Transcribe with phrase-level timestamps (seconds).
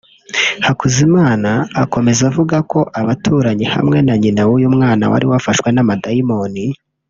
[0.65, 1.51] Hakuzimana
[1.83, 6.63] akomeza avuga ko abaturanyi hamwe na nyina w’uyu mwana wari wafashwe n’abadayimoni